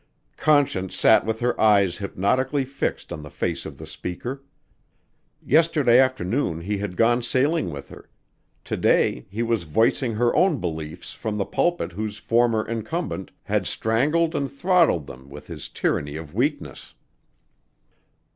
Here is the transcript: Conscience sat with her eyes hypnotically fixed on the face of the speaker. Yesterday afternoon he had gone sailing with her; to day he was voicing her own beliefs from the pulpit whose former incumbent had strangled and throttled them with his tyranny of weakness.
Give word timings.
Conscience 0.37 0.95
sat 0.95 1.27
with 1.27 1.41
her 1.41 1.61
eyes 1.61 1.99
hypnotically 1.99 2.65
fixed 2.65 3.13
on 3.13 3.21
the 3.21 3.29
face 3.29 3.67
of 3.67 3.77
the 3.77 3.85
speaker. 3.85 4.41
Yesterday 5.45 5.99
afternoon 5.99 6.61
he 6.61 6.79
had 6.79 6.97
gone 6.97 7.21
sailing 7.21 7.69
with 7.69 7.89
her; 7.89 8.09
to 8.63 8.75
day 8.77 9.27
he 9.29 9.43
was 9.43 9.61
voicing 9.61 10.15
her 10.15 10.35
own 10.35 10.59
beliefs 10.59 11.13
from 11.13 11.37
the 11.37 11.45
pulpit 11.45 11.91
whose 11.91 12.17
former 12.17 12.67
incumbent 12.67 13.29
had 13.43 13.67
strangled 13.67 14.33
and 14.33 14.51
throttled 14.51 15.05
them 15.05 15.29
with 15.29 15.45
his 15.45 15.69
tyranny 15.69 16.15
of 16.15 16.33
weakness. 16.33 16.95